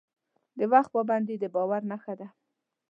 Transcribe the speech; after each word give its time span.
د 0.57 0.59
وخت 0.71 0.89
پابندي 0.95 1.35
د 1.39 1.45
باور 1.55 1.81
نښه 1.91 2.13
ده. 2.19 2.27